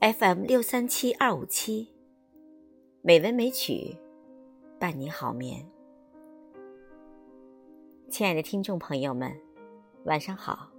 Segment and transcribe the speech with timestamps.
[0.00, 1.94] FM 六三七二五七，
[3.02, 3.98] 美文美曲，
[4.78, 5.70] 伴你好眠。
[8.08, 9.30] 亲爱的听众朋友们，
[10.06, 10.70] 晚上好。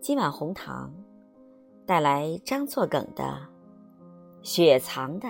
[0.00, 0.90] 今晚红糖
[1.84, 3.24] 带来张作梗的
[4.42, 5.28] 《雪藏的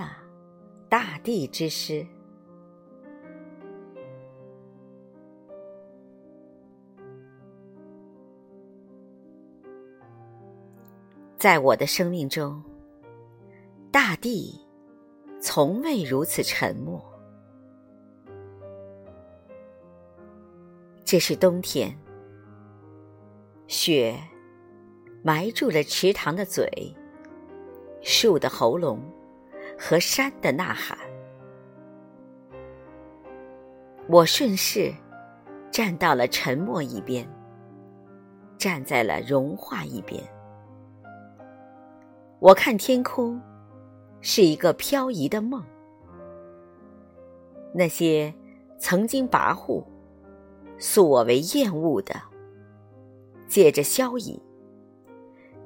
[0.89, 1.95] 大地之诗》。
[11.41, 12.63] 在我的生命中，
[13.91, 14.61] 大地
[15.41, 17.03] 从未如此沉默。
[21.03, 21.99] 这是冬天，
[23.69, 24.15] 雪
[25.23, 26.95] 埋住了池塘的嘴、
[28.03, 29.01] 树的喉咙
[29.79, 30.99] 和山的呐喊。
[34.11, 34.93] 我顺势
[35.71, 37.27] 站到了沉默一边，
[38.59, 40.23] 站在了融化一边。
[42.41, 43.39] 我看天空，
[44.23, 45.63] 是一个飘移的梦。
[47.75, 48.35] 那些
[48.79, 49.85] 曾经跋扈、
[50.79, 52.19] 素我为厌恶的，
[53.47, 54.41] 借着消隐，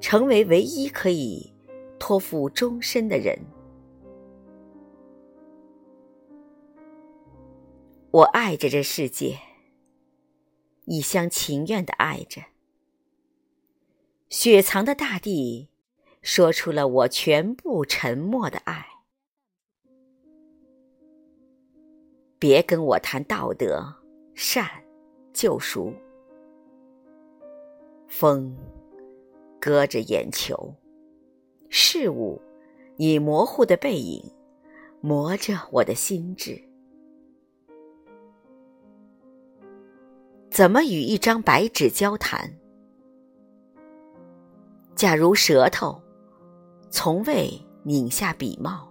[0.01, 1.49] 成为唯一可以
[1.97, 3.39] 托付终身的人。
[8.11, 9.39] 我爱着这世界，
[10.83, 12.41] 一厢情愿的爱着，
[14.27, 15.69] 雪藏的大地。
[16.25, 18.83] 说出了我全部沉默的爱。
[22.39, 23.93] 别跟我谈道德、
[24.33, 24.67] 善、
[25.33, 25.93] 救赎。
[28.07, 28.57] 风
[29.61, 30.73] 隔着眼球，
[31.69, 32.41] 事物
[32.97, 34.19] 以模糊的背影
[35.01, 36.59] 磨着我的心智。
[40.49, 42.51] 怎么与一张白纸交谈？
[44.95, 46.01] 假如舌头。
[46.95, 47.51] 从未
[47.83, 48.89] 拧下笔帽，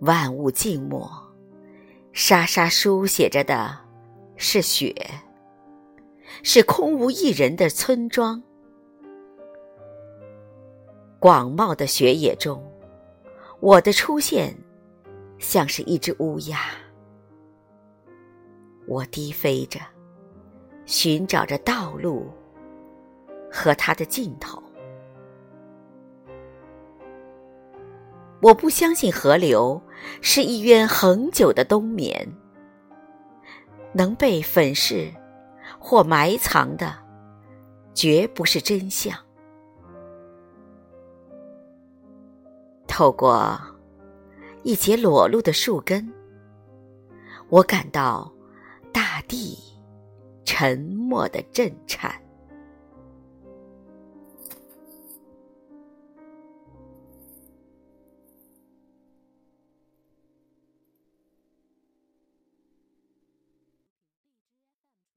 [0.00, 1.08] 万物静默，
[2.12, 3.78] 沙沙书写着的
[4.34, 4.92] 是雪，
[6.42, 8.42] 是空无一人的村庄。
[11.20, 12.60] 广袤的雪野中，
[13.60, 14.52] 我的出现
[15.38, 16.58] 像是一只乌鸦，
[18.88, 19.78] 我低飞着，
[20.86, 22.28] 寻找着道路。
[23.50, 24.62] 和它的尽头，
[28.40, 29.80] 我不相信河流
[30.20, 32.26] 是一渊恒久的冬眠，
[33.92, 35.12] 能被粉饰
[35.78, 36.94] 或埋藏的，
[37.92, 39.16] 绝不是真相。
[42.86, 43.58] 透过
[44.62, 46.12] 一截裸露的树根，
[47.48, 48.32] 我感到
[48.92, 49.58] 大地
[50.44, 52.12] 沉默的震颤。